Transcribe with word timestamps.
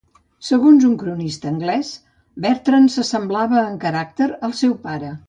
Segons 0.45 0.85
un 0.87 0.95
cronista 1.01 1.47
anglès, 1.51 1.91
Bertran 2.47 2.89
s'assemblava 2.95 3.63
en 3.67 3.79
caràcter 3.85 4.31
al 4.49 4.57
seu 4.63 4.75
pare. 4.89 5.17